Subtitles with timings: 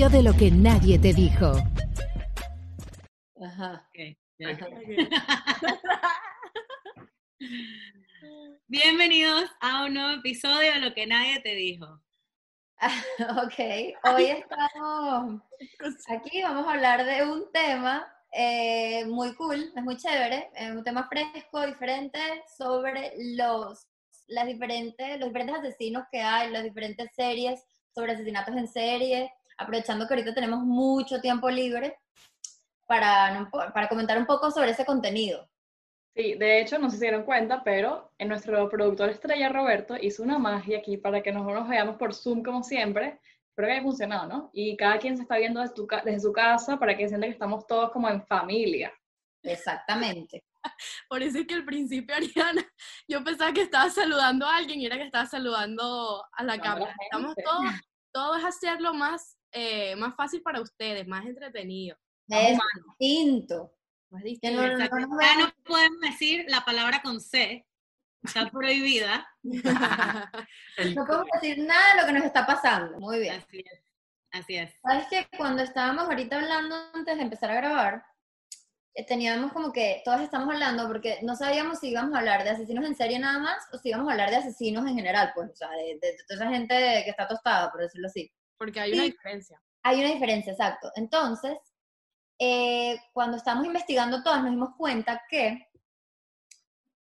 [0.00, 1.52] De Lo que nadie te dijo.
[3.38, 3.86] Ajá.
[8.66, 12.00] Bienvenidos a un nuevo episodio de Lo que nadie te dijo.
[13.44, 13.58] Ok,
[14.04, 15.42] hoy estamos
[16.08, 20.82] aquí, vamos a hablar de un tema eh, muy cool, es muy chévere, es un
[20.82, 22.18] tema fresco, diferente,
[22.56, 23.86] sobre los,
[24.28, 27.62] las diferentes, los diferentes asesinos que hay, las diferentes series
[27.94, 31.98] sobre asesinatos en serie, aprovechando que ahorita tenemos mucho tiempo libre
[32.86, 35.48] para, para comentar un poco sobre ese contenido.
[36.14, 39.96] Sí, de hecho, no sé si se dieron cuenta, pero en nuestro productor estrella Roberto
[40.00, 43.20] hizo una magia aquí para que nosotros nos veamos por Zoom como siempre.
[43.50, 44.50] Espero que haya funcionado, ¿no?
[44.52, 47.32] Y cada quien se está viendo desde, tu desde su casa para que sienta que
[47.32, 48.92] estamos todos como en familia.
[49.42, 50.42] Exactamente.
[51.08, 52.66] Por eso es que al principio, Ariana,
[53.08, 56.56] yo pensaba que estaba saludando a alguien y era que estaba saludando a la No,
[56.56, 56.94] a la cámara.
[57.02, 57.64] Estamos todos,
[58.12, 61.96] todo es hacerlo más, eh, más fácil para ustedes, más entretenido,
[62.28, 62.58] Es
[62.98, 63.72] distinto.
[64.10, 64.62] más distinto.
[64.66, 64.78] no-
[65.20, 67.66] Ya no podemos decir la palabra con C,
[68.22, 69.26] está prohibida.
[70.94, 72.98] No podemos decir nada de lo que nos está pasando.
[73.00, 73.34] Muy bien.
[73.34, 73.80] Así es.
[74.32, 74.72] Así es.
[74.82, 78.04] Sabes que cuando estábamos ahorita hablando antes de empezar a grabar,
[78.94, 82.50] eh, teníamos como que todos estamos hablando porque no sabíamos si íbamos a hablar de
[82.50, 85.50] asesinos en serie nada más o si íbamos a hablar de asesinos en general, pues,
[85.50, 88.32] o sea, de, de- de toda esa gente que está tostada, por decirlo así.
[88.60, 89.58] Porque hay una diferencia.
[89.82, 90.92] Hay una diferencia, exacto.
[90.94, 91.56] Entonces,
[92.38, 95.66] eh, cuando estábamos investigando todas, nos dimos cuenta que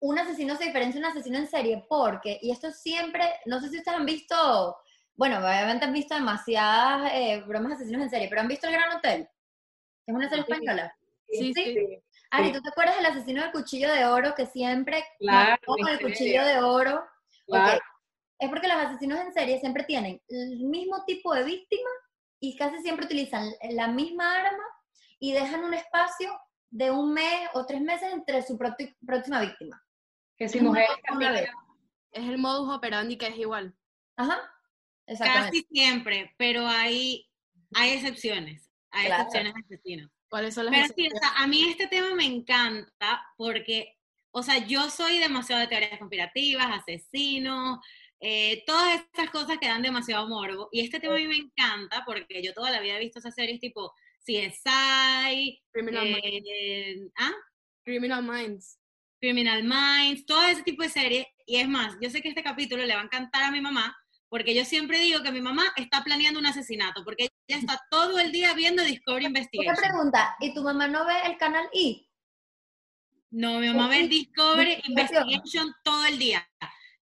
[0.00, 3.70] un asesino se diferencia de un asesino en serie porque, y esto siempre, no sé
[3.70, 4.76] si ustedes han visto,
[5.16, 8.74] bueno, obviamente han visto demasiadas eh, bromas de asesinos en serie, pero han visto El
[8.74, 9.26] Gran Hotel,
[10.04, 10.52] que es una serie Sí.
[10.52, 10.94] española.
[11.30, 11.64] Sí, sí.
[11.64, 12.52] Sí, Ari.
[12.52, 16.09] ¿tú te acuerdas del asesino del cuchillo de oro que siempre Claro, con el misterio.
[16.10, 17.04] cuchillo de oro?
[17.47, 17.80] Claro.
[18.38, 21.91] Es porque los asesinos en serie siempre tienen el mismo tipo de víctima
[22.41, 24.62] y casi siempre utilizan la misma arma
[25.19, 26.38] y dejan un espacio
[26.71, 29.82] de un mes o tres meses entre su próxima víctima.
[30.37, 31.48] Que si vez.
[32.12, 33.75] Es el modus operandi que es igual.
[34.16, 34.38] Ajá.
[35.06, 35.48] Exactamente.
[35.62, 37.28] Casi siempre, pero hay,
[37.75, 38.71] hay excepciones.
[38.91, 39.22] Hay Claro.
[39.25, 40.10] excepciones de asesinos.
[40.28, 41.21] ¿Cuáles son las Pero sí, o excepciones?
[41.21, 43.97] sea, a mí este tema me encanta porque,
[44.31, 47.78] o sea, yo soy demasiado de teorías conspirativas, asesinos,
[48.20, 50.68] eh, todas estas cosas que dan demasiado morbo.
[50.72, 53.34] Y este tema a mí me encanta porque yo toda la vida he visto esas
[53.34, 53.92] series tipo
[54.26, 56.46] CSI, Criminal, Minds.
[56.52, 57.32] eh, ¿ah?
[57.84, 58.78] Criminal Minds.
[59.20, 61.26] Criminal Minds, todo ese tipo de series.
[61.46, 63.96] Y es más, yo sé que este capítulo le va a encantar a mi mamá,
[64.28, 68.18] porque yo siempre digo que mi mamá está planeando un asesinato, porque ella está todo
[68.18, 69.76] el día viendo Discovery Una Investigation.
[69.76, 72.06] pregunta, ¿y tu mamá no ve el canal I?
[73.30, 74.82] No, mi mamá ve Discovery.
[74.84, 76.46] Investigation todo el día.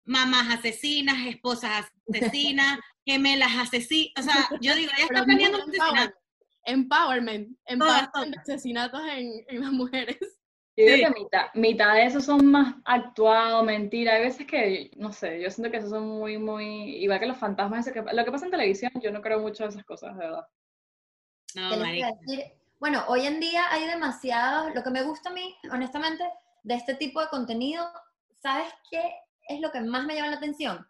[0.06, 4.12] Mamás asesinas, esposas asesinas, gemelas asesinas.
[4.18, 6.16] O sea, yo digo, ella está planeando un asesinato.
[6.64, 7.56] Empowerment.
[7.66, 8.34] Empowerment.
[8.34, 10.18] De asesinatos en, en las mujeres.
[10.78, 10.92] Yo Sí.
[10.92, 14.14] digo que mitad, mitad de esos son más actuados, mentira.
[14.14, 17.38] Hay veces que, no sé, yo siento que esos son muy, muy, igual que los
[17.38, 20.12] fantasmas, eso que, lo que pasa en televisión, yo no creo mucho de esas cosas,
[20.18, 20.46] de verdad.
[21.54, 22.20] No, ¿Qué les iba a marica.
[22.26, 22.44] decir?
[22.78, 26.24] Bueno, hoy en día hay demasiados, lo que me gusta a mí, honestamente,
[26.62, 27.90] de este tipo de contenido,
[28.42, 29.02] ¿sabes qué
[29.48, 30.86] es lo que más me llama la atención?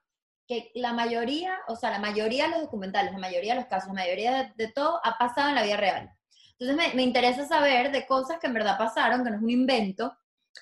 [0.47, 3.89] Que la mayoría, o sea, la mayoría de los documentales, la mayoría de los casos,
[3.89, 6.11] la mayoría de, de todo ha pasado en la vida real.
[6.59, 9.50] Entonces me, me interesa saber de cosas que en verdad pasaron, que no es un
[9.50, 10.17] invento,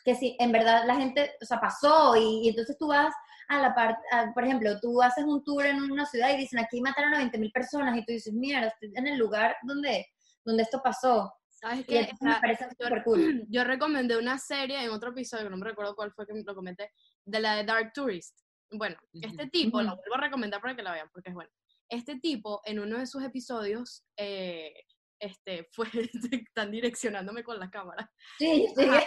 [0.04, 3.14] que si en verdad la gente, o sea, pasó y, y entonces tú vas
[3.48, 4.00] a la parte,
[4.32, 7.38] por ejemplo, tú haces un tour en una ciudad y dicen aquí mataron a 20
[7.38, 10.06] mil personas y tú dices, mira, estoy en el lugar donde,
[10.44, 11.32] donde esto pasó.
[11.64, 12.08] ¿Sabes qué?
[12.20, 13.14] me parece yo- súper cool.
[13.48, 16.90] Yo recomendé una serie en otro episodio, no me recuerdo cuál fue que lo comenté,
[17.24, 18.38] de la de Dark Tourist.
[18.70, 21.50] Bueno, este tipo, la vuelvo a recomendar para que la vean, porque es bueno.
[21.88, 24.74] Este tipo, en uno de sus episodios, eh,
[25.20, 25.88] este, fue,
[26.30, 28.84] están direccionándome con la cámara, Sí, sí.
[28.88, 29.04] Ajá.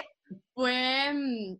[0.53, 1.57] fue, mm,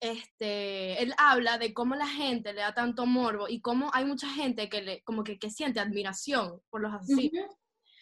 [0.00, 4.28] este, él habla de cómo la gente le da tanto morbo y cómo hay mucha
[4.28, 7.50] gente que le, como que, que siente admiración por los asesinos.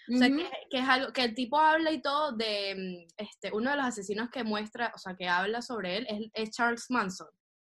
[0.08, 3.50] O sea, que, que es algo que el tipo habla y todo de mm, este,
[3.52, 6.86] uno de los asesinos que muestra, o sea, que habla sobre él es, es Charles
[6.90, 7.28] Manson.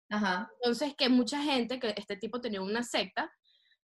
[0.10, 0.50] Ajá.
[0.62, 3.32] Entonces, que mucha gente, que este tipo tenía una secta,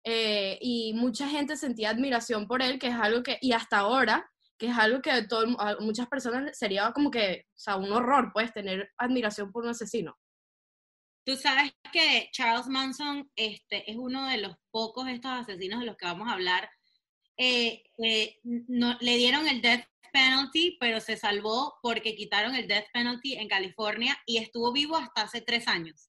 [0.04, 4.30] eh, y mucha gente sentía admiración por él, que es algo que, y hasta ahora,
[4.57, 5.48] que es algo que todo,
[5.80, 10.18] muchas personas sería como que, o sea, un horror, pues, tener admiración por un asesino.
[11.24, 15.98] Tú sabes que Charles Manson este, es uno de los pocos estos asesinos de los
[15.98, 16.69] que vamos a hablar.
[17.38, 22.88] Eh, que no, le dieron el death penalty, pero se salvó porque quitaron el death
[22.94, 26.07] penalty en California y estuvo vivo hasta hace tres años.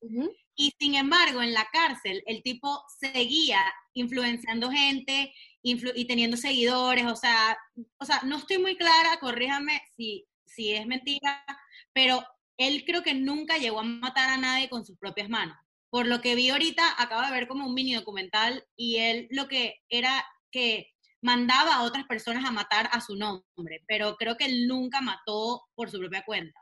[0.57, 3.61] Y sin embargo, en la cárcel, el tipo seguía
[3.95, 5.33] influenciando gente
[5.63, 7.57] influ- y teniendo seguidores, o sea,
[7.99, 11.45] o sea, no estoy muy clara, corríjame si, si es mentira,
[11.93, 12.25] pero
[12.59, 15.57] él creo que nunca llegó a matar a nadie con sus propias manos.
[15.91, 19.47] Por lo que vi ahorita, acabo de ver como un mini documental y él lo
[19.47, 20.92] que era que
[21.23, 25.63] mandaba a otras personas a matar a su nombre, pero creo que él nunca mató
[25.75, 26.61] por su propia cuenta.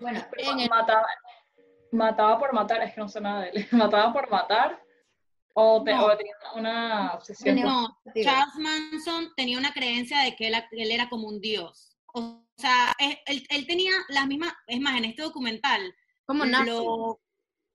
[0.00, 1.06] Bueno, Pero En el- mataba,
[1.90, 3.66] mataba por matar, es que no sé nada de él.
[3.72, 4.82] Mataba por matar
[5.54, 6.04] o, te- No.
[6.06, 7.56] o tenía una obsesión.
[7.60, 7.98] No.
[8.22, 11.96] Charles Manson tenía una creencia de que él, él era como un dios.
[12.14, 17.20] O sea, él, tenía las mismas, es más, en este documental Como lo,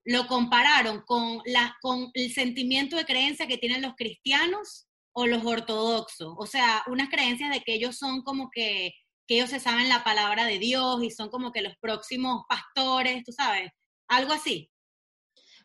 [0.04, 5.44] lo compararon con, la, con el sentimiento de creencia que tienen los cristianos o los
[5.44, 6.34] ortodoxos.
[6.38, 8.92] O sea, unas creencias de que ellos son como que,
[9.26, 13.24] que ellos se saben la palabra de Dios y son como que los próximos pastores,
[13.24, 13.70] tú sabes,
[14.08, 14.70] algo así.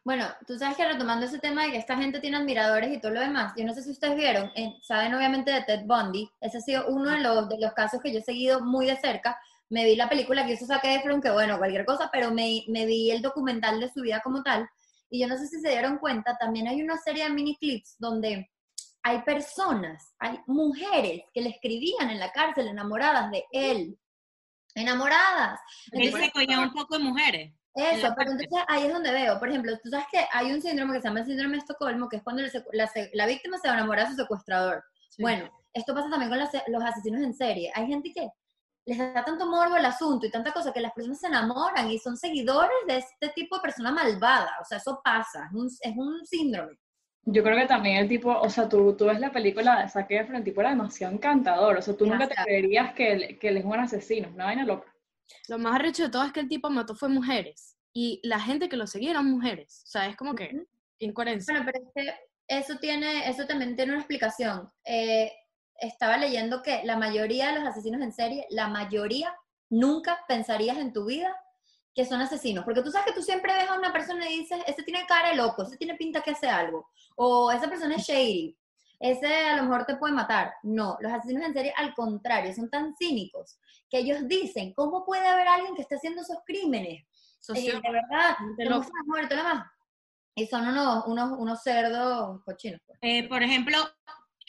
[0.08, 3.12] Bueno, tú sabes que retomando ese tema de que esta gente tiene admiradores y todo
[3.12, 6.60] lo demás, yo no sé si ustedes vieron, eh, saben obviamente de Ted Bundy, ese
[6.60, 9.38] ha sido uno de los, de los casos que yo he seguido muy de cerca,
[9.70, 12.86] me vi la película que hizo Zac Efron, que bueno, cualquier cosa, pero me, me
[12.86, 14.70] vi el documental de su vida como tal,
[15.10, 17.98] y yo no sé si se dieron cuenta, también hay una serie de mini clips
[18.00, 18.50] donde
[19.04, 23.98] hay personas, hay mujeres que le escribían en la cárcel enamoradas de él,
[24.76, 25.60] enamoradas.
[25.92, 27.54] Él Entonces, se cogía un poco de mujeres.
[27.74, 30.62] eso, la pero entonces ahí es donde veo, por ejemplo, tú sabes que hay un
[30.62, 33.58] síndrome que se llama el síndrome de Estocolmo, que es cuando la, se- la víctima
[33.58, 34.84] se va a enamorar de su secuestrador.
[35.20, 37.72] Bueno, esto pasa también con las- los asesinos en serie.
[37.76, 38.28] Hay gente que
[38.86, 42.00] les da tanto morbo el asunto y tanta cosa que las personas se enamoran y
[42.00, 44.52] son seguidores de este tipo de persona malvada.
[44.62, 46.78] O sea, eso pasa, es un, es un síndrome.
[47.30, 50.10] Yo creo que también el tipo, o sea, tú, tú ves la película de Zac
[50.10, 53.50] Efron, el tipo era demasiado encantador, o sea, tú nunca te creerías que él, que
[53.50, 54.94] él es un asesino, una vaina loca.
[55.50, 57.76] Lo más arrecho de todo es que el tipo mató fue mujeres.
[57.92, 59.84] Y la gente que lo seguía eran mujeres.
[59.86, 60.68] O sea, es como que Ujú.
[61.00, 61.54] incoherencia.
[61.54, 62.14] Bueno, pero es que
[62.48, 64.70] eso tiene, eso también tiene una explicación.
[64.86, 65.30] Eh,
[65.82, 69.36] estaba leyendo que la mayoría de los asesinos en serie, la mayoría,
[69.70, 71.36] nunca pensarías en tu vida
[71.98, 72.64] que son asesinos.
[72.64, 75.30] Porque tú sabes que tú siempre ves a una persona y dices, ese tiene cara
[75.30, 76.88] de loco, ese tiene pinta que hace algo.
[77.16, 78.56] O esa persona es shady.
[79.00, 80.54] Ese a lo mejor te puede matar.
[80.62, 83.58] No, los asesinos en serie, al contrario, son tan cínicos
[83.90, 87.02] que ellos dicen, ¿cómo puede haber alguien que esté haciendo esos crímenes?
[87.02, 87.08] Eh,
[87.40, 87.88] Sociópata.
[87.88, 88.86] de verdad, gente ¿cómo loca.
[88.88, 89.66] se las muerte, lo demás?
[90.36, 92.80] Y son unos, unos, unos cerdos cochinos.
[92.86, 93.00] pues.
[93.02, 93.78] Eh, por ejemplo,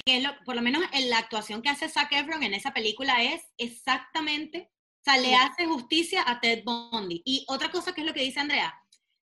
[0.05, 3.23] que lo- por lo menos en la actuación que hace Zac Efron en esa película
[3.23, 4.71] es exactamente,
[5.11, 7.23] sea, le hace justicia a Ted Bundy.
[7.25, 8.75] Y otra cosa que es lo que dice Andrea,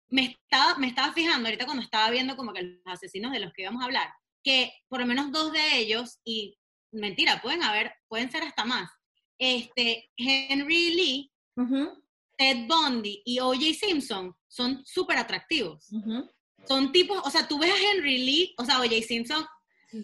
[0.09, 3.51] me estaba, me estaba fijando ahorita cuando estaba viendo como que los asesinos de los
[3.53, 4.09] que íbamos a hablar,
[4.43, 6.57] que por lo menos dos de ellos, y
[6.91, 8.89] mentira, pueden haber, pueden ser hasta más,
[9.37, 12.03] este, Henry Lee, Ujú,
[12.37, 13.73] Ted Bundy y O.J.
[13.79, 15.91] Simpson son súper atractivos.
[15.91, 16.29] ujú.
[16.67, 18.95] Son tipos, o sea, tú ves a Henry Lee, o sea, O.J.
[19.07, 19.45] Simpson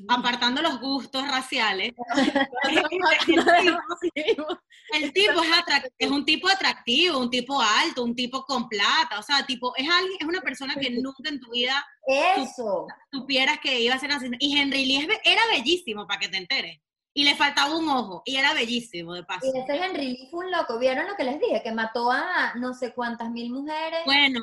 [0.08, 1.92] apartando los gustos raciales,
[4.94, 5.50] el tipo es,
[5.98, 9.88] es un tipo atractivo, un tipo alto, un tipo con plata, o sea, tipo, es
[9.90, 12.88] alguien, es una persona que nunca en tu vida Eso.
[13.12, 14.28] supieras que iba a ser así.
[14.40, 16.80] Y Henry Lee era bellísimo, para que te enteres.
[17.14, 19.46] Y le faltaba un ojo, y era bellísimo, de paso.
[19.46, 20.80] Y ese Henry Lee fue un loco.
[20.80, 21.62] ¿Vieron lo que les dije?
[21.62, 24.00] Que mató a no sé cuántas mil mujeres.
[24.06, 24.40] Bueno,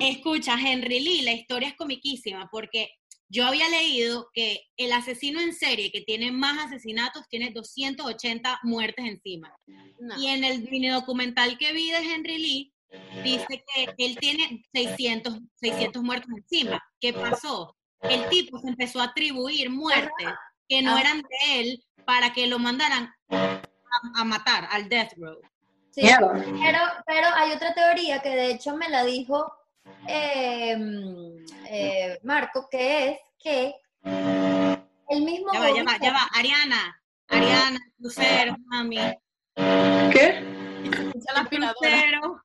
[0.00, 2.90] escucha, Henry Lee, la historia es comiquísima, porque
[3.32, 9.06] yo había leído que el asesino en serie que tiene más asesinatos tiene 280 muertes
[9.06, 9.54] encima.
[9.98, 10.20] No.
[10.20, 12.74] Y en el mini documental que vi de Henry Lee,
[13.24, 16.82] dice que él tiene 600, 600 muertos encima.
[17.00, 17.74] ¿Qué pasó?
[18.02, 20.28] El tipo se empezó a atribuir muertes
[20.68, 21.00] que no Ah.
[21.00, 23.62] eran de él para que lo mandaran a,
[24.16, 25.40] a matar al Death Row.
[25.90, 29.52] Sí, pero, pero hay otra teoría que de hecho me la dijo
[30.08, 30.76] eh,
[31.70, 33.74] eh, Marco, que es que
[34.04, 36.28] el mismo Ya va, ya va, gobierno- ya va.
[36.34, 38.96] Ariana, Ariana, crucero, mami.
[40.12, 40.44] ¿Qué?
[40.84, 41.74] Escucha la aspiradora.
[41.78, 42.42] Crucero.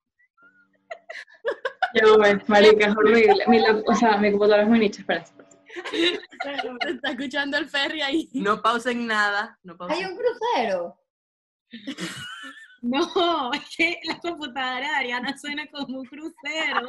[1.94, 3.44] Yo, güey, marica, es horrible.
[3.48, 5.25] Mi, o sea, mi computadora es muy nicho, espera.
[5.91, 8.29] Se está escuchando el ferry ahí.
[8.34, 9.58] No pausen nada.
[9.63, 11.00] No hay un crucero.
[12.79, 16.88] No, es que la computadora de Ariana suena como un crucero.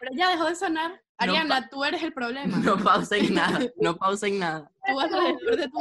[0.00, 1.02] Pero ya dejó de sonar.
[1.18, 2.56] Ariana, tú eres el problema.
[2.58, 3.58] No pausen nada.
[3.76, 4.70] No pausen nada.
[4.86, 5.78] Tú vas alrededor de tu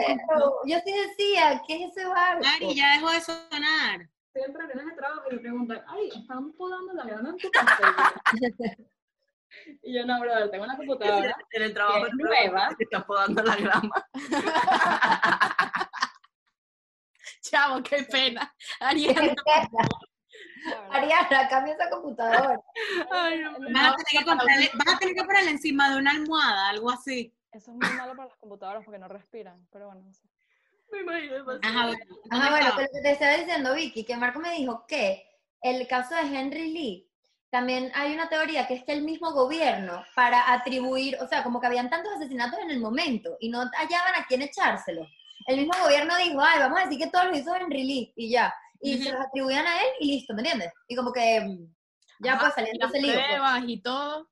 [0.66, 2.46] yo sí decía, ¿qué es ese barco?
[2.56, 4.10] Ari, ya dejó de sonar.
[4.34, 8.14] Siempre vienes de trabajo y me preguntan, ay, ¿están podando la grana en tu casa?
[9.82, 12.70] Y yo, no, brother, tengo una computadora En el trabajo es nueva.
[12.78, 14.08] te está podando la grama.
[17.42, 18.54] Chavo, qué pena.
[18.80, 19.34] Ariana.
[20.92, 22.60] Ariana, cambia esa computadora.
[23.12, 26.12] Ay, no, Vas a, tener que comprarle- vas a tener que ponerle encima de una
[26.12, 27.34] almohada, algo así.
[27.52, 30.24] Eso es muy malo para las computadoras porque no respiran, pero bueno, no sé.
[30.92, 31.62] Me imagino demasiado.
[31.64, 32.06] Ajá, bueno.
[32.08, 32.76] ¿dónde Ajá, bueno, estaba?
[32.76, 35.26] pero lo que te estaba diciendo, Vicky, que Marco me dijo que
[35.62, 37.06] el caso de Henry Lee,
[37.52, 41.60] también hay una teoría que es que el mismo gobierno, para atribuir, o sea, como
[41.60, 45.08] que habían tantos asesinatos en el momento y no hallaban a quién echárselo.
[45.48, 48.30] El mismo gobierno dijo, ay, vamos a decir que todos los hizo Henry Lee y
[48.30, 48.54] ya.
[48.82, 49.18] Y se Ujú.
[49.18, 50.72] los atribuían a él y listo, ¿me entiendes?
[50.88, 51.76] Y como que mm,
[52.24, 53.14] ya pues saliendo ese pues.
[53.14, 54.30] pruebas y todo.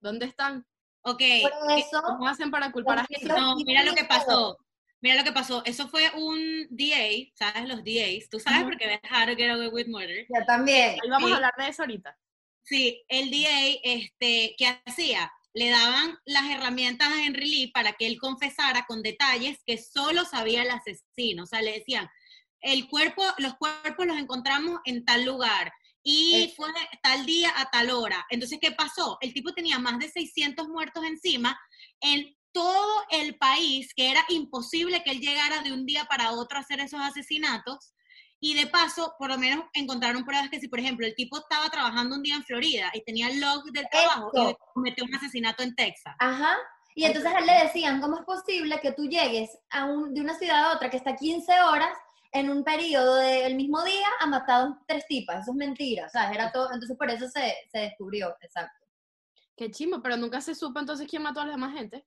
[0.00, 0.64] ¿Dónde están?
[1.02, 4.56] Ok, Por eso, ¿Cómo hacen para culpar a libros no, mira lo que pasó.
[5.02, 5.62] Mira lo que pasó.
[5.64, 7.66] Eso fue un DA, ¿sabes?
[7.66, 8.28] Los DAs.
[8.30, 8.68] Tú sabes Ujú.
[8.70, 10.26] porque ves How to Get Away with Murder.
[10.28, 10.98] Yo también.
[11.02, 11.32] Ahí vamos Sí.
[11.32, 12.18] a hablar de eso ahorita.
[12.62, 15.32] Sí, el DA, este, ¿qué hacía?
[15.54, 20.24] Le daban las herramientas a Henry Lee para que él confesara con detalles que solo
[20.24, 21.44] sabía el asesino.
[21.44, 22.08] O sea, le decían,
[22.60, 26.54] el cuerpo, los cuerpos los encontramos en tal lugar y Eh.
[26.56, 26.68] fue
[27.02, 28.26] tal día a tal hora.
[28.30, 29.18] Entonces, ¿qué pasó?
[29.20, 31.58] El tipo tenía más de 600 muertos encima
[32.00, 36.58] en todo el país, que era imposible que él llegara de un día para otro
[36.58, 37.92] a hacer esos asesinatos.
[38.42, 41.68] Y de paso, por lo menos encontraron pruebas que si, por ejemplo, el tipo estaba
[41.68, 45.62] trabajando un día en Florida y tenía el log del trabajo y cometió un asesinato
[45.62, 46.16] en Texas.
[46.18, 46.56] Ajá.
[46.94, 50.22] Y entonces a él le decían, ¿cómo es posible que tú llegues a un, de
[50.22, 51.96] una ciudad a otra que está 15 horas
[52.32, 55.42] en un periodo del mismo día a matar a tres tipas?
[55.42, 58.86] Eso es mentira, o sea, era todo, entonces por eso se, se descubrió, exacto.
[59.56, 62.06] Qué chimo, pero nunca se supo entonces quién mató a la demás gente.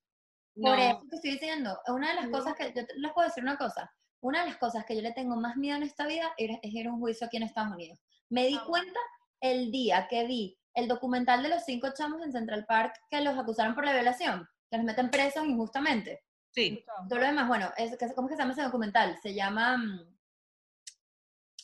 [0.56, 0.84] Por No.
[0.84, 2.32] eso te estoy diciendo, una de las No.
[2.38, 5.02] cosas que, yo te- les puedo decir una cosa, una de las cosas que yo
[5.02, 7.44] le tengo más miedo en esta vida es, es ir a un juicio aquí en
[7.44, 8.00] Estados Unidos.
[8.30, 9.00] Me di Ah, cuenta
[9.42, 13.38] el día que vi el documental de los cinco chamos en Central Park que los
[13.38, 16.24] acusaron por la violación, que los meten presos injustamente.
[16.50, 19.18] Sí, Todo lo demás, bueno, es, ¿cómo es que se llama ese documental?
[19.22, 19.78] Se llama...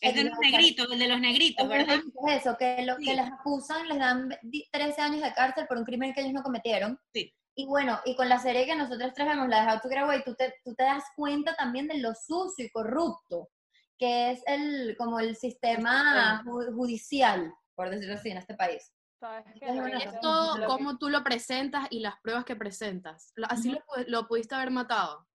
[0.01, 1.99] es de el- los negritos, el de los negritos, es ¿verdad?
[2.29, 3.05] eso, que, lo, Sí.
[3.05, 6.33] que les acusan, les dan di- 13 años de cárcel por un crimen que ellos
[6.33, 6.99] no cometieron.
[7.13, 7.33] Sí.
[7.55, 9.97] Y bueno, y con la serie que nosotros tres vemos, la de How to Get
[9.99, 13.49] Away, tú te, tú te das cuenta también de lo sucio y corrupto
[13.97, 18.93] que es el, como el sistema ju- judicial, por decirlo así, en este país.
[19.19, 19.65] ¿Sabes qué?
[19.67, 23.33] Es Lo todo lo cómo tú lo presentas y las pruebas que presentas.
[23.35, 25.27] Lo- Así lo, pu- lo pudiste haber matado.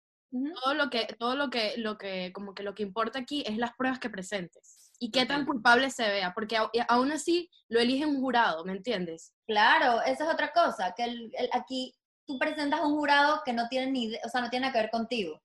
[0.62, 3.56] Todo lo que, todo lo que, lo que, como que lo que importa aquí es
[3.56, 4.92] las pruebas que presentes.
[4.98, 6.56] Y qué tan culpable se vea, porque
[6.88, 9.32] aún así lo elige un jurado, ¿me entiendes?
[9.46, 11.94] Claro, esa es otra cosa, que el- el- aquí
[12.26, 14.90] tú presentas un jurado que no tiene ni o sea, no tiene nada que ver
[14.90, 15.42] contigo.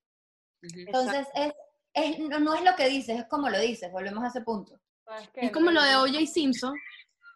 [0.63, 0.79] Ujú.
[0.79, 1.53] Entonces, es,
[1.93, 4.79] es, no, no es lo que dices, es como lo dices, volvemos a ese punto.
[5.05, 5.45] ¿sabes qué?
[5.47, 6.25] Es como lo de que- O.J.
[6.25, 6.73] Simpson.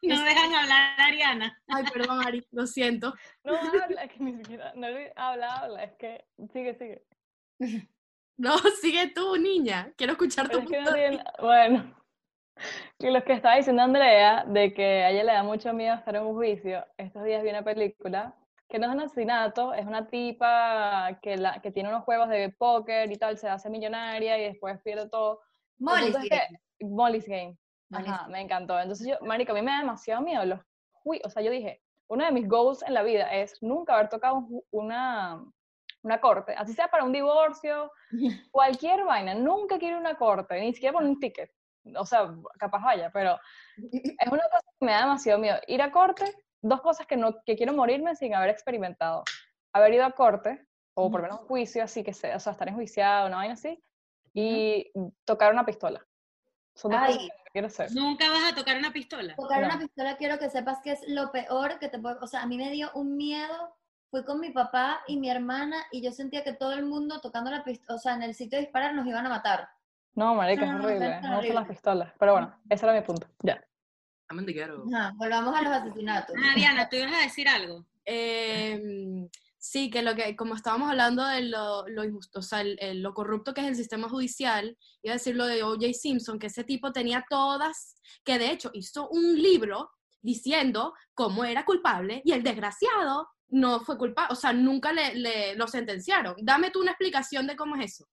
[0.03, 1.61] No dejan hablar a Ariana.
[1.67, 3.13] Ay, perdón, Ari, lo siento.
[3.45, 7.05] No habla, es que ni siquiera, no habla, habla, es que sigue, sigue.
[8.35, 9.93] No, sigue tú, niña.
[9.95, 11.95] Quiero escuchar tu es que punto no de tiene, bueno,
[12.97, 16.15] que lo que estaba diciendo Andrea, de que a ella le da mucho miedo estar
[16.15, 18.35] en un juicio, estos días vi una película
[18.67, 22.49] que no es un asesinato, es una tipa que, la, que tiene unos juegos de
[22.49, 25.41] póker y tal, se hace millonaria y después pierde todo.
[25.79, 26.47] Es que-
[26.79, 27.59] Molly's Game.
[27.89, 28.79] Molly's Ajá, me encantó.
[28.79, 30.59] Entonces yo, marica, a mí me da demasiado miedo los
[31.23, 34.47] O sea, yo dije, uno de mis goals en la vida es nunca haber tocado
[34.71, 35.43] una,
[36.03, 37.91] una corte, así sea para un divorcio,
[38.51, 41.51] cualquier vaina, nunca quiero ir a una corte, ni siquiera por un ticket.
[41.97, 43.37] O sea, capaz vaya, pero
[43.77, 45.57] es una cosa que me da demasiado miedo.
[45.67, 46.25] Ir a corte,
[46.61, 49.23] dos cosas que, no, que quiero morirme sin haber experimentado.
[49.73, 52.53] Haber ido a corte, o por lo menos un juicio, así que sea, o sea,
[52.53, 53.83] estar enjuiciado, una vaina así,
[54.33, 54.91] y
[55.25, 56.05] tocar una pistola.
[56.75, 57.27] Son dos cosas Ay.
[57.27, 57.91] que no quiero hacer.
[57.93, 59.35] Nunca vas a tocar una pistola.
[59.35, 59.79] Tocar una No.
[59.79, 62.57] pistola quiero que sepas que es lo peor que te puede, o sea, a mí
[62.57, 63.75] me dio un miedo,
[64.13, 67.49] fui con mi papá y mi hermana y yo sentía que todo el mundo tocando
[67.49, 69.67] la pistola, o sea, en el sitio de disparar nos iban a matar.
[70.13, 71.15] No, marica, No, es no, no, horrible.
[71.15, 72.13] es No gustan las pistolas.
[72.19, 73.27] Pero bueno, ese era mi punto.
[73.41, 73.59] Ya.
[74.29, 76.35] Ajá, volvamos a los asesinatos.
[76.37, 77.87] Ah, Diana, tú ibas a decir algo.
[78.05, 79.27] Em,
[79.57, 83.01] sí, que lo que, como estábamos hablando de lo, lo injusto, o sea, el- el-
[83.01, 85.91] lo corrupto que es el sistema judicial, iba a decir lo de O.J.
[85.93, 89.89] Simpson, que ese tipo tenía todas, que de hecho hizo un libro
[90.23, 95.55] diciendo cómo era culpable y el desgraciado no fue culpable, o sea, nunca le, le-
[95.55, 96.35] lo sentenciaron.
[96.41, 98.09] Dame tú una explicación de cómo es eso.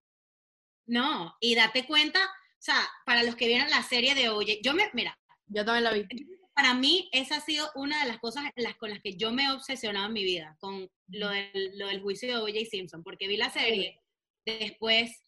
[0.87, 2.76] No, y date cuenta, o sea,
[3.07, 6.07] para los que vieron la serie de Oye, yo me, mira, Yo también la vi.
[6.55, 9.45] para mí esa ha sido una de las cosas las, con las que yo me
[9.45, 12.59] he obsesionado en mi vida, con lo del, lo del juicio de O.J.
[12.71, 14.00] Simpson, porque vi la serie,
[14.45, 15.23] después,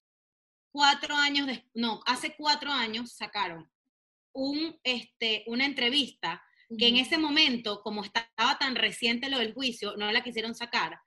[0.72, 3.70] cuatro años, des- no, hace cuatro años sacaron
[4.34, 6.42] un, este, una entrevista
[6.78, 10.98] que en ese momento, como estaba tan reciente lo del juicio, no la quisieron sacar,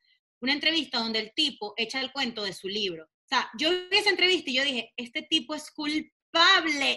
[0.42, 3.06] una entrevista donde el tipo echa el cuento de su libro.
[3.06, 6.12] O sea, yo vi esa entrevista y yo dije, este tipo es culpable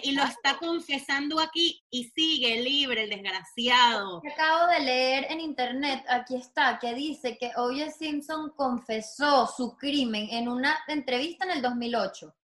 [0.03, 4.21] y lo está confesando aquí y sigue libre el desgraciado.
[4.31, 7.89] Acabo de leer en internet, aquí está, que dice que O.J.
[7.91, 12.35] Simpson confesó su crimen en una entrevista en el 2008.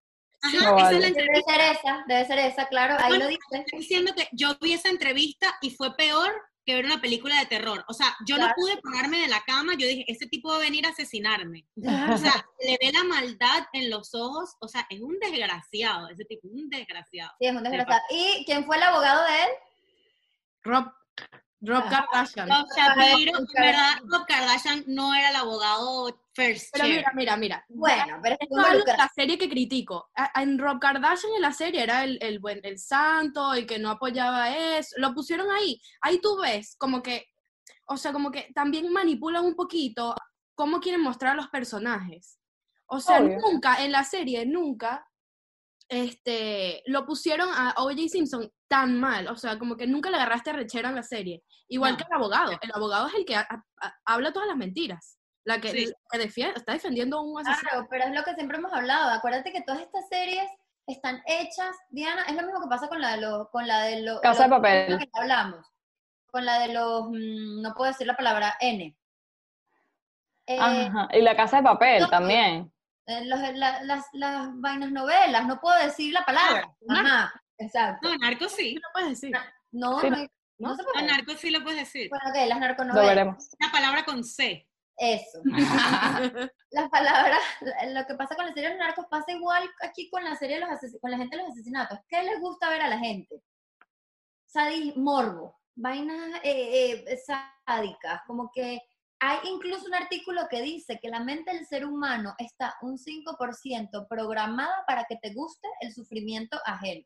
[0.47, 1.53] Ajá, No esa es la Debe entrevista.
[1.53, 3.39] ser esa, debe ser esa, claro, ahí lo dice.
[3.51, 6.31] Estoy diciendo que yo vi esa entrevista y fue peor
[6.65, 7.85] que ver una película de terror.
[7.87, 8.49] O sea, yo Claro.
[8.49, 11.63] no pude pararme de la cama, yo dije, ese tipo va a venir a asesinarme.
[11.77, 16.25] O sea, le ve la maldad en los ojos, o sea, es un desgraciado, ese
[16.25, 17.31] tipo, un desgraciado.
[17.39, 18.01] Sí, es un desgraciado.
[18.09, 19.49] ¿Y quién fue el abogado de él?
[20.63, 20.91] Rob,
[21.61, 22.05] Rob Ajá.
[22.11, 22.49] Kardashian.
[22.49, 26.97] Rob Shapiro, Rob en verdad, Rob Kardashian no era el abogado first Pero chair.
[26.97, 27.65] mira, mira, mira.
[27.69, 28.97] Bueno, pero es algo de involucrado.
[28.99, 30.09] la serie que critico.
[30.35, 33.89] En Rob Kardashian en la serie era el, el buen, el santo, el que no
[33.89, 34.95] apoyaba eso.
[34.97, 35.81] Lo pusieron ahí.
[36.01, 37.25] Ahí tú ves como que,
[37.85, 40.13] o sea, como que también manipulan un poquito
[40.55, 42.37] cómo quieren mostrar a los personajes.
[42.87, 43.39] O sea, Obvio.
[43.39, 45.07] nunca, en la serie, nunca,
[45.87, 47.95] este, lo pusieron a O.J.
[48.09, 49.27] Simpson tan mal.
[49.27, 51.43] O sea, como que nunca le agarraste rechera en la serie.
[51.67, 51.97] Igual No.
[51.97, 52.51] que el abogado.
[52.61, 53.47] El abogado es el que a-
[53.81, 55.17] a- habla todas las mentiras.
[55.43, 55.85] La que, Sí.
[55.85, 57.69] la que defiende, está defendiendo a un asesino.
[57.69, 59.11] Claro, pero es lo que siempre hemos hablado.
[59.11, 60.49] Acuérdate que todas estas series
[60.87, 64.01] están hechas, Diana, es lo mismo que pasa con la de los, con la de
[64.01, 64.97] los Casa de Papel.
[64.97, 65.65] que hablamos,
[66.31, 68.97] con la de los, mm, no puedo decir la palabra N.
[70.47, 71.07] Eh, Ajá.
[71.13, 72.71] Y la casa de papel no, también.
[73.07, 76.75] Eh, los- la- las, las vainas novelas, no puedo decir la palabra.
[76.89, 78.09] Ah, Ajá, exacto.
[78.09, 78.73] No, narco sí.
[78.75, 79.31] ¿Qué lo puedes decir?
[79.71, 80.27] No, Sí, no, no
[80.59, 80.75] ¿no?
[80.75, 81.05] se No, puede.
[81.07, 82.09] narco sí lo puedes decir.
[82.09, 83.07] Bueno, ok, las Lo narconovelas.
[83.07, 83.49] veremos.
[83.59, 84.67] Una palabra con C.
[84.97, 85.39] Eso.
[86.71, 87.41] Las palabras,
[87.89, 90.55] lo que pasa con la serie de los narcos pasa igual aquí con la serie
[90.55, 91.99] de los ases- con la gente de los asesinatos.
[92.07, 93.41] ¿Qué les gusta ver a la gente?
[94.45, 98.79] Sadis, morbo, vainas eh, eh, sádicas, como que
[99.19, 104.07] hay incluso un artículo que dice que la mente del ser humano está un 5%
[104.09, 107.05] programada para que te guste el sufrimiento ajeno.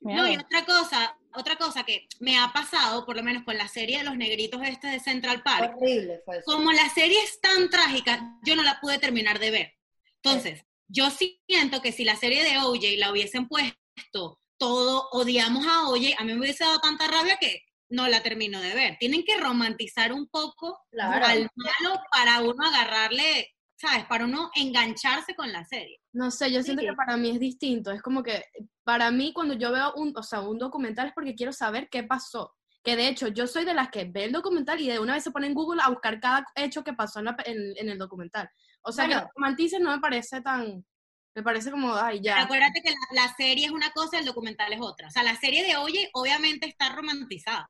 [0.00, 3.66] No, y otra cosa, otra cosa que me ha pasado, por lo menos con la
[3.66, 6.44] serie de los negritos este de Central Park, Horrible fue eso.
[6.44, 9.74] como la serie es tan trágica, yo no la pude terminar de ver.
[10.22, 15.88] Entonces, yo siento que si la serie de OJ la hubiesen puesto todo, odiamos a
[15.88, 18.96] OJ, a mí me hubiese dado tanta rabia que no la termino de ver.
[18.98, 21.24] Tienen que romantizar un poco Claro.
[21.24, 24.04] al malo para uno agarrarle, ¿sabes?
[24.06, 26.00] Para uno engancharse con la serie.
[26.12, 26.88] No sé, yo siento Sí.
[26.88, 27.90] que para mí es distinto.
[27.92, 28.44] Es como que
[28.84, 32.02] para mí cuando yo veo un, o sea, un documental es porque quiero saber qué
[32.02, 32.54] pasó.
[32.82, 35.24] Que de hecho yo soy de las que ve el documental y de una vez
[35.24, 37.98] se pone en Google a buscar cada hecho que pasó en, la en- en el
[37.98, 38.48] documental.
[38.82, 39.26] O sea, que Bueno.
[39.26, 40.84] lo romanticen no me parece tan,
[41.36, 42.42] me parece como, ay, Pero ya.
[42.42, 45.08] acuérdate que la, la serie es una cosa, el documental es otra.
[45.08, 47.68] O sea, la serie de OJ obviamente está romantizada.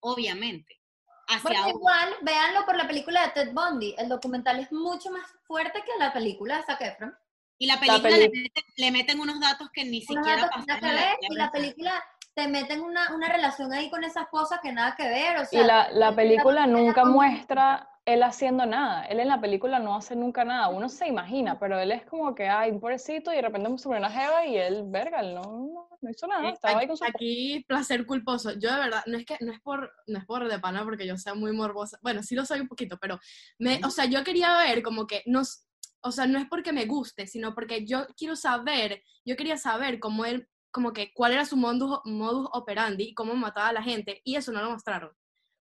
[0.00, 0.80] Obviamente.
[1.28, 3.94] Hacia Bueno, igual, véanlo por la película de Ted Bundy.
[3.96, 7.16] El documental es mucho más fuerte que la película de Zac Efron.
[7.58, 10.86] Y la película le, meten, le meten unos datos que ni Unos siquiera nada que
[10.86, 14.72] la vida y la película te meten una, una relación ahí con esa esposa que
[14.72, 15.62] nada que ver, o sea...
[15.62, 19.04] Y la, la película nunca muestra él haciendo nada.
[19.06, 20.68] Él en la película no hace nunca nada.
[20.68, 23.84] Uno se imagina, pero él es como que, ay, un pobrecito, y de repente se
[23.84, 26.48] pone una jeva y él, verga, él no, no, no hizo nada.
[26.48, 28.52] Eh, Estaba ahí aquí, con su aquí, placer culposo.
[28.52, 31.06] Yo de verdad, no es que no es por no es por de pana porque
[31.06, 31.98] yo sea muy morbosa.
[32.00, 33.18] Bueno, sí lo soy un poquito, pero
[33.58, 35.66] me, o sea, yo quería ver como que nos
[36.02, 39.98] o sea, no es porque me guste, sino porque yo quiero saber, yo quería saber
[39.98, 43.82] cómo él como que cuál era su modus, modus operandi y cómo mataba a la
[43.82, 45.10] gente y eso no lo mostraron.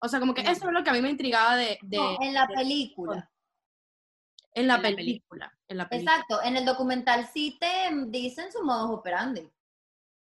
[0.00, 2.16] O sea, como que eso es lo que a mí me intrigaba de, de- No,
[2.20, 3.30] en la de- película.
[4.54, 4.96] en la en la película.
[4.96, 6.12] película, en la película.
[6.12, 9.48] Exacto, en el documental sí te dicen su modus operandi.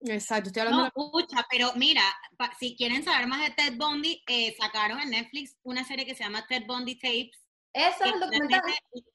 [0.02, 2.04] Exacto, estoy hablando No, pucha, pero mira,
[2.38, 6.14] pa- si quieren saber más de Ted Bundy, eh, sacaron en Netflix una serie que
[6.16, 7.40] se llama Ted Bundy Tapes,
[7.74, 8.62] Eso es el documental.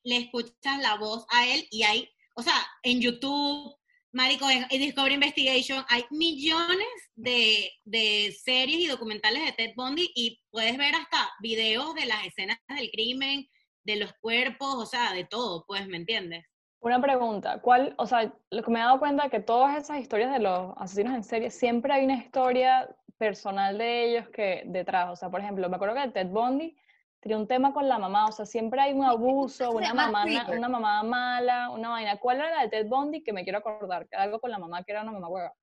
[0.03, 3.74] le escuchas la voz a él y hay, o sea, en YouTube,
[4.12, 10.40] Marico, en, Discovery Investigation, hay millones de, de series y documentales de Ted Bundy y
[10.51, 13.46] puedes ver hasta videos de las escenas del crimen,
[13.85, 16.44] de los cuerpos, o sea, de todo, pues, ¿me entiendes?
[16.81, 20.01] Una pregunta, ¿cuál, o sea, lo que me he dado cuenta es que todas esas
[20.01, 25.11] historias de los asesinos en serie, siempre hay una historia personal de ellos que detrás,
[25.11, 26.75] o sea, por ejemplo, me acuerdo que Ted Bundy
[27.20, 30.68] tenía un tema con la mamá, o sea, siempre hay un abuso, una mamá, una
[30.68, 32.18] mamá mala, una vaina.
[32.18, 34.09] ¿Cuál era la de Ted Bundy que me quiero acordar?
[34.12, 35.54] Algo con la mamá que era una mamá hueva.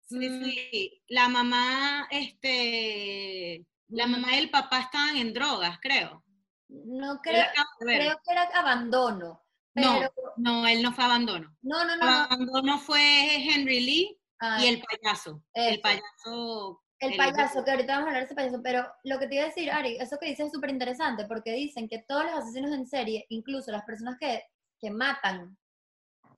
[0.00, 1.02] Sí, sí.
[1.08, 6.24] La mamá, este, la mamá y el papá estaban en drogas, creo.
[6.68, 7.44] No creo,
[7.78, 9.42] creo que era abandono.
[9.74, 9.98] No.
[9.98, 11.56] Pero, No, él no fue abandono.
[11.62, 12.24] no, no, no, no.
[12.24, 15.42] Abandono fue Henry Lee Ay, y el payaso.
[15.54, 16.82] El payaso.
[17.02, 19.34] El el- payaso, que ahorita vamos a hablar de ese payaso, pero lo que te
[19.34, 22.34] iba a decir, Ari, eso que dices es súper interesante, porque dicen que todos los
[22.34, 24.42] asesinos en serie, incluso las personas que,
[24.80, 25.56] que matan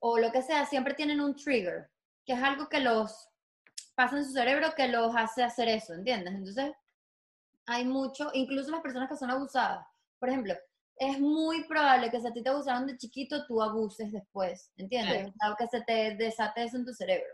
[0.00, 1.90] o lo que sea, siempre tienen un trigger.
[2.26, 3.28] que es algo que los
[3.94, 6.34] pasa en su cerebro que los hace hacer eso, ¿entiendes?
[6.34, 6.72] Entonces,
[7.66, 9.86] hay mucho, incluso las personas que son abusadas.
[10.18, 10.54] Por ejemplo,
[10.96, 15.28] es muy probable que si a ti te abusaron de chiquito, tú abuses después, ¿entiendes?
[15.50, 17.28] O que se te desate eso en tu cerebro.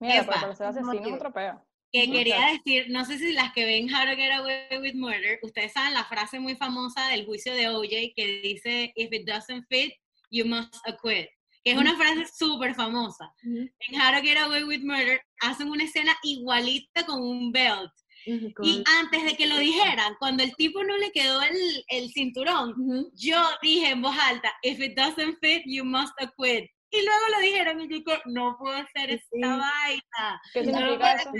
[0.00, 0.26] Mira, Epa.
[0.28, 1.67] pero para ser asesino es otro peo.
[1.90, 5.38] Que quería decir, no sé si las que ven How to Get Away with Murder,
[5.42, 9.64] ustedes saben la frase muy famosa del juicio de OJ que dice, if it doesn't
[9.68, 9.94] fit,
[10.30, 11.28] you must acquit.
[11.64, 13.32] Que es una frase súper famosa.
[13.42, 17.90] En How to Get Away with Murder hacen una escena igualita con un belt.
[18.26, 22.74] Y antes de que lo dijeran, cuando el tipo no le quedó el, el cinturón,
[23.14, 26.70] yo dije en voz alta, if it doesn't fit, you must acquit.
[26.90, 29.40] Y luego lo dijeron y yo dije, no puedo hacer esta Sí.
[29.42, 30.40] vaina.
[30.52, 31.30] ¿Qué No, significa no, eso?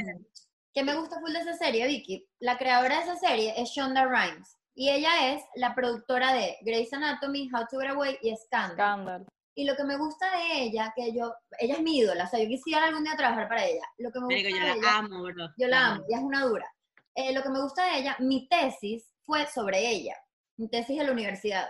[0.74, 2.28] que me gusta full de esa serie, Vicky.
[2.40, 4.56] La creadora de esa serie es Shonda Rhimes.
[4.74, 8.74] Y ella es la productora de Grey's Anatomy, How to Get Away y Scandal.
[8.76, 9.26] Scandal.
[9.56, 12.38] Y lo que me gusta de ella, que yo, ella es mi ídola, o sea,
[12.38, 13.82] yo quisiera algún día trabajar para ella.
[13.96, 15.48] Lo que me gusta Marico, yo de la ella, amo, bro.
[15.56, 16.72] yo la amo, ella es una dura.
[17.16, 20.14] Eh, lo que me gusta de ella, mi tesis fue sobre ella,
[20.58, 21.68] mi tesis de la universidad.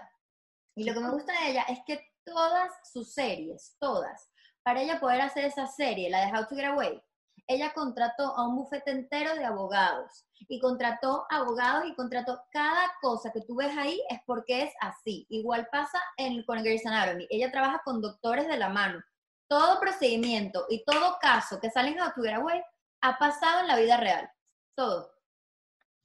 [0.77, 1.99] Y lo que me gusta de ella es que
[2.33, 4.31] todas sus series, todas,
[4.63, 7.03] para ella poder hacer esa serie, la de How to Get Away,
[7.49, 13.33] ella contrató a un bufete entero de abogados y contrató abogados y contrató cada cosa
[13.33, 15.27] que tú ves ahí es porque es así.
[15.31, 17.27] Igual pasa en, con Grey's Anatomy.
[17.31, 19.03] Ella trabaja con doctores de la mano.
[19.49, 22.63] Todo procedimiento y todo caso que sale en How to Get Away
[23.01, 24.31] ha pasado en la vida real.
[24.75, 25.11] Todo.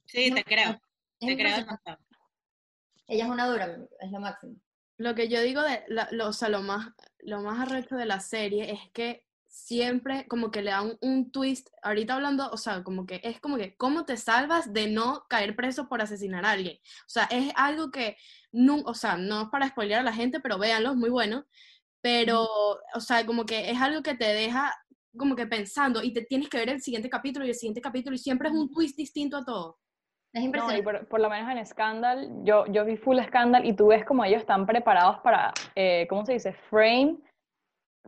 [0.06, 0.80] Sí, te creo,
[1.20, 1.56] te creo.
[3.06, 3.66] Ella es una dura,
[4.00, 4.56] es lo máximo.
[4.96, 6.88] Lo que yo digo de, la- lo, o sea, lo más,
[7.20, 11.68] lo más arrecho de la serie es que siempre como que le dan un twist,
[11.82, 15.56] ahorita hablando, o sea, como que es como que, ¿cómo te salvas de no caer
[15.56, 16.78] preso por asesinar a alguien?
[17.06, 18.16] O sea, es algo que,
[18.52, 21.46] no, o sea, no es para spoilear a la gente, pero véanlo, es muy bueno,
[22.02, 22.46] pero,
[22.94, 24.74] o sea, como que es algo que te deja
[25.16, 28.16] como que pensando y te tienes que ver el siguiente capítulo y el siguiente capítulo
[28.16, 29.78] y siempre es un twist distinto a todo.
[30.34, 30.82] Es No, impresionante.
[30.82, 34.24] por, por lo menos en Scandal, yo, yo vi full Scandal y tú ves como
[34.24, 36.52] ellos están preparados para, eh, ¿cómo se dice?
[36.68, 37.18] Frame,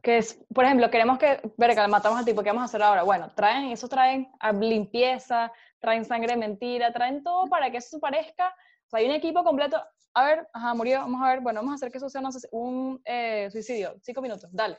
[0.03, 3.05] que es, por ejemplo, queremos que, verga, matamos al tipo, ¿qué vamos a hacer ahora?
[3.05, 8.01] Bueno, traen, eso traen a limpieza, traen sangre de mentira, traen todo para que eso
[8.01, 9.81] parezca, o sea, hay un equipo completo,
[10.15, 12.31] a ver, ajá, murió, vamos a ver, bueno, vamos a hacer que eso sea un,
[12.51, 14.79] un eh, suicidio, cinco minutos, dale.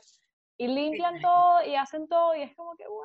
[0.60, 3.04] Y limpian todo y hacen todo y es como que, wow.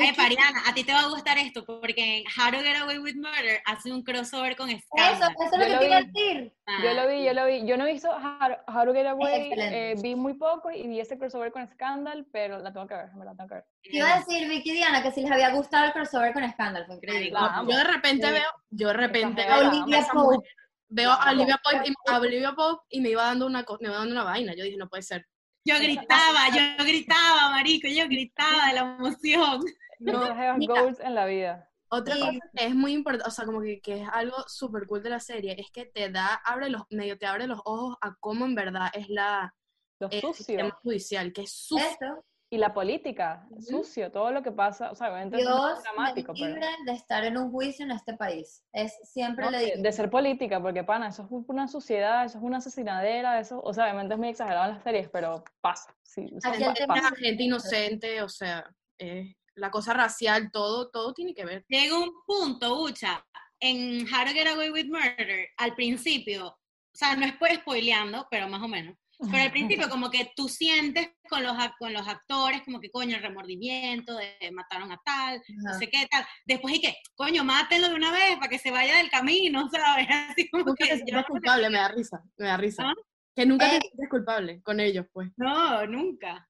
[0.00, 2.98] Ay, Pariana, a ti te va a gustar esto, porque en How to Get Away
[2.98, 5.34] with Murder hace un crossover con Eso, Scandal.
[5.44, 6.06] eso es lo Yo que lo te iba a vi.
[6.06, 6.52] decir.
[6.82, 7.66] Yo lo vi, yo lo vi.
[7.66, 11.00] Yo no he visto How, How to Get Away, eh, vi muy poco y vi
[11.00, 13.64] ese crossover con Scandal, pero la tengo que ver, me la tengo que ver.
[13.82, 16.48] Te iba a decir, Vicky y Diana, que si les había gustado el crossover con
[16.50, 17.32] Scandal, fue increíble.
[17.36, 17.68] Amo.
[17.70, 18.32] Yo de repente Sí.
[18.32, 20.48] veo, yo de repente veo, Olivia Pope.
[20.88, 23.88] veo a Olivia Pope, y, a Olivia Pope y me iba dando una, co- me
[23.88, 24.54] iba dando una vaina.
[24.56, 25.26] Yo dije, no puede ser.
[25.64, 29.62] Yo gritaba, yo gritaba, marico, yo gritaba de la emoción.
[29.98, 31.70] No, mira, goals en la vida.
[31.88, 35.02] Otra cosa que es muy importante, o sea, como que, que es algo súper cool
[35.02, 38.14] de la serie, es que te da, abre los, medio te abre los ojos a
[38.20, 39.54] cómo en verdad es la,
[40.00, 40.44] Lo el sucio.
[40.44, 41.86] sistema judicial, que es sucio.
[41.86, 42.24] Eso,
[42.54, 43.62] Y la política, Ujú.
[43.62, 46.54] sucio, todo lo que pasa, o sea, obviamente es Dios dramático, me pero...
[46.54, 48.62] libre de estar en un juicio en este país.
[48.72, 49.82] Es siempre no, le digo.
[49.82, 53.74] de ser política, porque pana, eso es una suciedad, eso es una asesinadera, eso, o
[53.74, 56.74] sea, obviamente es muy exagerado en las series, pero pasa, sí, o sea, Aquí el
[56.74, 58.64] tema- gente inocente, o sea,
[59.00, 61.64] eh, la cosa racial, todo, todo tiene que ver.
[61.66, 63.26] Llega un punto, Ucha,
[63.58, 68.28] en How to Get Away with Murder, al principio, o sea, no es pues spoileando,
[68.30, 68.96] pero más o menos.
[69.30, 73.16] Pero al principio como que tú sientes con los, con los actores como que coño
[73.16, 76.24] el remordimiento de mataron a tal, no sé qué tal.
[76.44, 80.08] Después y que, coño, mátenlo de una vez para que se vaya del camino, ¿sabes?
[80.30, 82.82] Así como Nunca que te yo- sientes culpable, me da risa, me da risa.
[82.88, 82.94] ¿Ah?
[83.36, 83.80] Que nunca te Eh.
[83.82, 85.30] sientes culpable con ellos, pues.
[85.36, 86.48] No, nunca.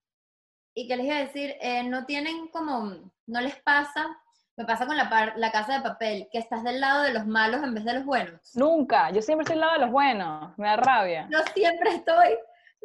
[0.73, 4.05] Y que les iba a decir, eh, no tienen como, no les pasa,
[4.57, 7.25] me pasa con la, par- la casa de papel, que estás del lado de los
[7.25, 8.39] malos en vez de los buenos.
[8.55, 11.27] Nunca, yo siempre estoy al lado de los buenos, me da rabia.
[11.31, 12.35] Yo siempre estoy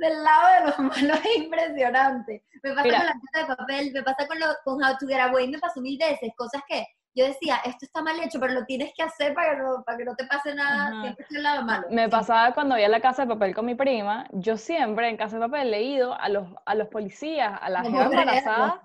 [0.00, 2.44] del lado de los malos, es impresionante.
[2.62, 2.96] Me pasa Mira.
[2.98, 5.58] con la casa de papel, me pasa con, lo, con How to Get Away, me
[5.58, 9.02] pasó mil veces, cosas que yo decía, esto está mal hecho, pero lo tienes que
[9.02, 11.02] hacer para que no, para que no te pase nada, Ajá.
[11.02, 11.86] siempre estoy del lado malo.
[11.90, 15.16] Me pasaba cuando vi a la casa de papel con mi prima, yo siempre en
[15.16, 18.82] casa de papel he ido a los, a los policías, a la jeva embarazada,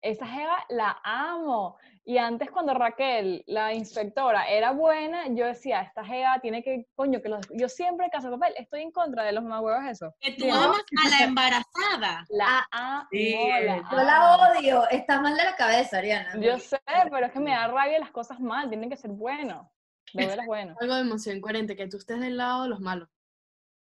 [0.00, 1.76] esa jeva la amo.
[2.08, 7.20] Y antes cuando Raquel, la inspectora, era buena, yo decía, esta jeva tiene que, coño,
[7.20, 10.14] que los, yo siempre de papel estoy en contra de los mamahuevos eso.
[10.20, 10.56] Que tú Sí, ¿no?
[10.56, 12.24] amas a la embarazada.
[12.28, 16.30] La amo, sí, la Yo la odio, estás mal de la cabeza, Ariana.
[16.38, 16.78] Yo sé,
[17.10, 19.66] pero es que me da rabia las cosas mal, tienen que ser buenos.
[20.12, 20.76] De buenos.
[20.80, 23.08] Algo de emoción incoherente, que tú estés del lado de los malos.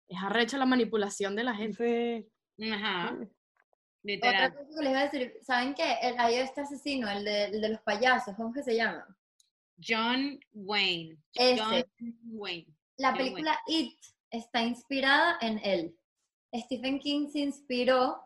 [0.07, 2.29] Es arrecha la manipulación de la gente.
[2.57, 2.71] Sí.
[2.71, 3.13] Ajá.
[4.05, 4.51] Literal.
[4.51, 5.93] Otra cosa que les iba a decir, ¿saben qué?
[6.01, 9.05] El, hay este asesino, el de, el de los payasos, ¿cómo es que se llama?
[9.85, 11.17] John Wayne.
[11.33, 11.61] Ese.
[11.61, 11.85] John
[12.31, 12.67] Wayne.
[12.97, 13.97] La John película It
[14.31, 15.97] está inspirada en él.
[16.53, 18.21] Stephen King se inspiró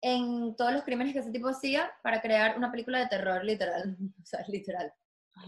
[0.00, 3.96] en todos los crímenes que ese tipo hacía para crear una película de terror, literal.
[4.22, 4.92] O sea, literal.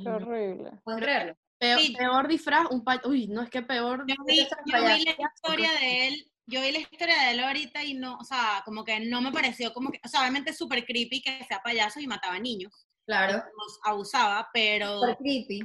[0.02, 0.72] Qué horrible.
[0.84, 1.36] ¿Pueden creerlo?
[1.58, 1.94] Peor, Sí.
[1.96, 4.04] peor disfraz, un pa- Uy, no es que peor.
[4.06, 7.84] Yo vi, yo vi la historia de él, yo vi la historia de él ahorita
[7.84, 10.56] y no, o sea, como que no me pareció como que, o sea, obviamente es
[10.58, 13.34] súper creepy que sea payaso y mataba niños, Claro.
[13.56, 15.60] los abusaba, pero Super creepy.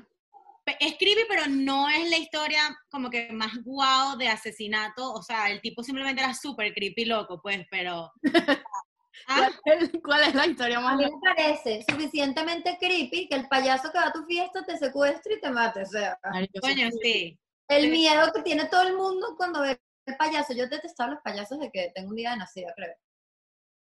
[0.79, 5.49] es creepy, pero no es la historia como que más guau de asesinato, o sea,
[5.49, 8.11] el tipo simplemente era súper creepy loco, pues, pero...
[9.27, 9.49] Ah,
[10.03, 13.97] ¿Cuál es, la historia A más mí me parece suficientemente creepy que el payaso que
[13.99, 15.83] va a tu fiesta te secuestre y te mate.
[15.83, 16.17] O sea,
[16.61, 17.39] coño, sí.
[17.69, 19.79] el miedo que tiene todo el mundo cuando ve
[20.17, 20.53] payaso.
[20.53, 22.95] Yo detestaba los payasos de que tengo un día de nacida, creo.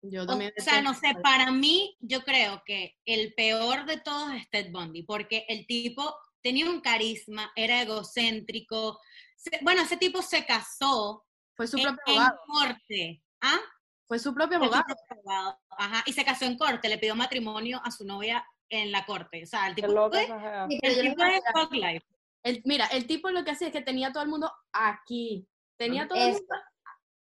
[0.03, 0.53] Yo O también.
[0.57, 5.03] sea, no sé, para mí yo creo que el peor de todos es Ted Bundy,
[5.03, 8.99] porque el tipo tenía un carisma, era egocéntrico.
[9.37, 12.41] Se- bueno, ese tipo se casó Fue su en, propio en abogado.
[12.47, 13.23] corte.
[13.43, 13.59] ¿Ah?
[14.09, 14.97] Fue su propio Fue su abogado.
[15.07, 15.59] propio abogado.
[15.71, 19.43] Ajá, y se casó en corte, le pidió matrimonio a su novia en la corte.
[19.43, 21.43] O sea, el tipo, fue- el tipo algo.
[21.53, 22.07] fuck life.
[22.43, 25.47] El- mira, el tipo lo que hacía es que tenía todo el mundo aquí.
[25.81, 26.55] Tenía todo el mundo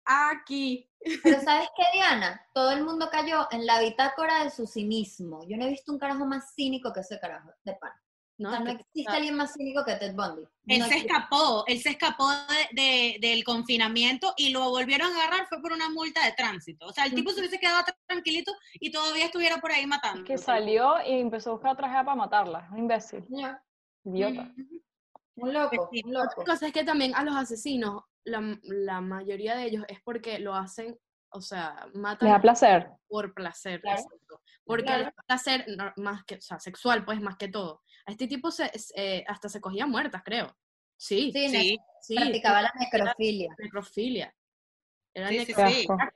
[0.04, 0.90] aquí.
[1.22, 2.46] Pero ¿sabes qué, Diana?
[2.52, 5.46] Todo el mundo cayó en la bitácora de su cinismo.
[5.48, 7.92] Yo no he visto un carajo más cínico que ese carajo, de pan.
[8.36, 10.42] No, o sea, no existe alguien más cínico que Ted Bundy.
[10.66, 11.06] Él No se existe.
[11.12, 15.72] escapó, él se escapó de, de- del confinamiento y lo volvieron a agarrar fue por
[15.72, 16.86] una multa de tránsito.
[16.86, 20.24] O sea, el tipo se hubiese quedado tranquilito y todavía estuviera por ahí matando.
[20.24, 22.68] Que salió y empezó a buscar otra para matarla.
[22.72, 23.24] Un imbécil.
[23.24, 23.58] Señor,
[24.04, 24.50] Idiota.
[25.36, 26.02] Un loco, Sí.
[26.04, 26.40] un loco.
[26.40, 30.38] Otra cosa es que también a los asesinos, la, la mayoría de ellos es porque
[30.38, 30.98] lo hacen,
[31.30, 32.88] o sea, matan Les da placer.
[33.08, 33.80] por placer.
[33.80, 34.00] Claro.
[34.00, 34.40] exacto.
[34.64, 35.04] Porque Claro.
[35.08, 37.82] el placer, no, más que, o sea, sexual, pues, más que todo.
[38.06, 40.56] A este tipo se, eh, hasta se cogía muertas, creo.
[40.96, 42.14] Sí, Sí, Sí, sí.
[42.16, 43.54] practicaba la necrofilia.
[43.58, 44.34] necrofilia.
[45.12, 45.80] Era Sí, sí, Qué necrofilia.
[45.82, 45.86] sí.
[45.90, 46.14] asco.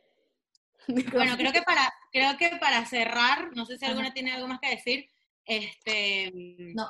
[1.26, 4.61] Bueno, creo que para, creo que para cerrar, no sé si alguna tiene algo más
[4.61, 5.11] que decir,
[5.44, 6.31] este,
[6.74, 6.87] No.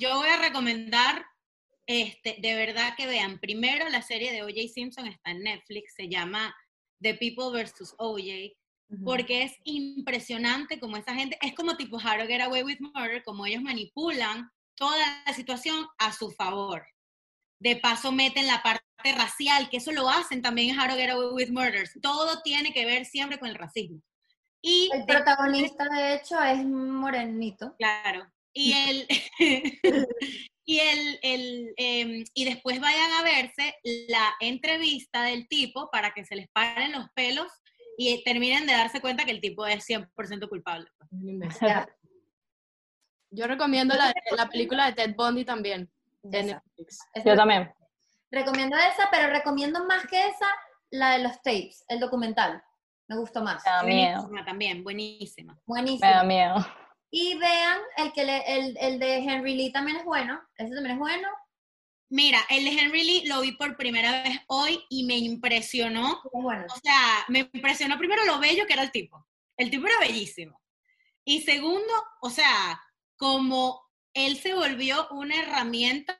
[0.00, 1.24] yo voy a recomendar,
[1.86, 4.68] este, de verdad que vean, primero la serie de O.J.
[4.72, 6.54] Simpson está en Netflix, se llama
[7.00, 7.94] The People vs.
[7.98, 8.54] O.J.,
[8.88, 9.04] Ujú.
[9.04, 13.22] porque es impresionante como esa gente, es como tipo How to Get Away with Murder,
[13.24, 16.86] como ellos manipulan toda la situación a su favor.
[17.58, 18.82] De paso meten la parte
[19.16, 21.92] racial, que eso lo hacen también en How to Get Away with Murders.
[22.02, 24.02] Todo tiene que ver siempre con el racismo.
[24.60, 27.74] Y El de- protagonista, de hecho, es morenito.
[27.78, 28.30] Claro.
[28.52, 29.08] Y el
[30.64, 33.74] y el, el em, y después vayan a verse
[34.08, 37.48] la entrevista del tipo para que se les paren los pelos
[37.98, 40.88] y terminen de darse cuenta que el tipo es 100% culpable.
[41.60, 41.86] Ya,
[43.30, 45.90] Yo recomiendo la, la película de Ted Bundy también,
[46.22, 46.46] de Esa.
[46.54, 46.98] Netflix.
[47.14, 47.72] esa- Yo también.
[48.30, 50.46] Recomiendo esa, pero recomiendo más que esa,
[50.90, 52.62] la de los tapes, el documental.
[53.08, 53.62] Me gustó más.
[53.64, 54.12] Me da miedo.
[54.22, 55.60] Buenísima también, buenísima.
[55.66, 56.54] Me da miedo.
[57.14, 60.40] Y vean, el, que le- el, el de Henry Lee también es bueno.
[60.56, 61.28] Ese también es bueno.
[62.08, 66.20] Mira, el de Henry Lee lo vi por primera vez hoy y me impresionó.
[66.32, 66.64] Bueno.
[66.74, 69.26] O sea, me impresionó primero lo bello que era el tipo.
[69.58, 70.58] El tipo era bellísimo.
[71.24, 72.80] Y segundo, o sea,
[73.16, 73.80] como
[74.14, 76.18] él se volvió una herramienta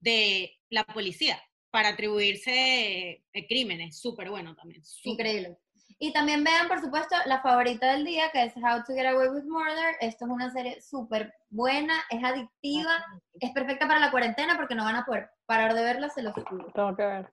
[0.00, 3.98] de la policía para atribuirse eh, crímenes.
[4.00, 4.84] Súper bueno también.
[4.84, 5.12] súper.
[5.26, 5.58] Increíble.
[6.04, 9.28] Y también vean, por supuesto, la favorita del día, que es How to Get Away
[9.28, 9.94] with Murder.
[10.00, 12.90] Esto es una serie súper buena, es adictiva,
[13.38, 16.34] es perfecta para la cuarentena porque no van a poder parar de verla, se los
[16.34, 16.66] juro.
[16.74, 17.32] Tengo que ver.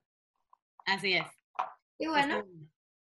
[0.86, 1.26] Así es.
[1.98, 2.44] Y bueno,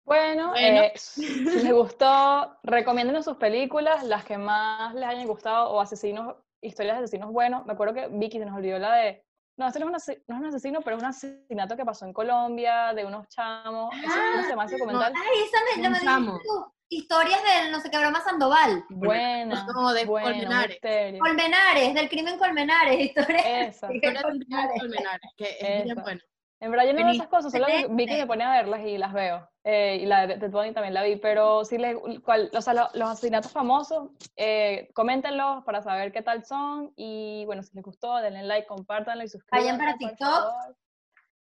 [0.06, 0.80] Bueno, Bueno.
[0.80, 6.36] eh, si les gustó, recomienden sus películas, las que más les hayan gustado, o asesinos,
[6.62, 7.66] historias de asesinos buenos.
[7.66, 9.26] Me acuerdo que Vicky se nos olvidó la de.
[9.60, 12.06] No, este no es, un no es un asesino, pero es un asesinato que pasó
[12.06, 13.94] en Colombia, de unos chamos.
[13.94, 15.12] Eso- ¿Cómo se llama ese documental?
[15.14, 16.72] ay, esa me, Un me tú.
[16.88, 18.84] Historias del no sé qué broma Sandoval.
[18.88, 19.66] Buena.
[19.66, 20.68] No, de buena, Colmenares.
[20.70, 21.20] misterio.
[21.20, 23.44] Colmenares, del crimen Colmenares, historias.
[23.46, 23.88] Esa.
[23.88, 24.80] del Historia crimen del crimen Colmenares.
[24.80, 26.20] Colmenares, que es bien bueno.
[26.62, 28.02] En verdad yo no veo esas cosas, solo que Excelente.
[28.04, 29.48] Vicky me pone a verlas y las veo.
[29.64, 32.74] Eh, y la de Ted Bundy también la vi, pero si les, cual- o sea,
[32.74, 37.82] lo- los asesinatos famosos, eh, coméntenlos para saber qué tal son y bueno, si les
[37.84, 39.72] gustó, denle like, compártanlo y suscríbanse.
[39.72, 40.76] Vayan para TikTok.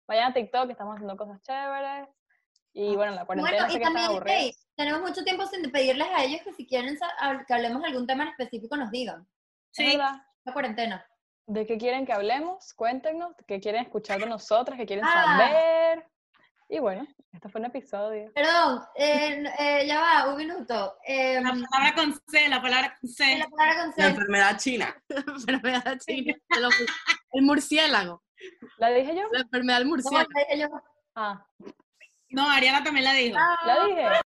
[0.07, 2.07] Vayan a TikTok, que estamos haciendo cosas chéveres.
[2.71, 6.23] Y bueno, la cuarentena Bueno, y que también, hey, tenemos mucho tiempo sin pedirles a
[6.23, 6.97] ellos que si quieren
[7.47, 9.27] que hablemos de algún tema en específico nos digan.
[9.71, 9.97] Sí.
[9.97, 11.05] La cuarentena.
[11.49, 12.73] ¿De qué quieren que hablemos?
[12.75, 15.23] Cuéntenos, qué quieren escuchar de nosotras, qué quieren Ah.
[15.35, 16.05] saber.
[16.69, 18.31] Y bueno, este fue un episodio.
[18.35, 20.95] Perdón, eh, eh, ya va, un minuto.
[21.03, 23.37] Eh, La palabra con C, la palabra con C.
[23.39, 24.09] la palabra con La C.
[24.11, 25.03] enfermedad china.
[25.07, 26.35] La enfermedad china.
[27.31, 28.21] El, murciélago.
[28.77, 29.23] ¿La dije yo?
[29.31, 30.29] La enfermedad del ¿Cómo murciélago.
[30.31, 30.67] la dije yo?
[31.15, 31.45] Ah,
[32.29, 33.39] No, Ariana también la dijo.
[33.65, 34.05] la dije.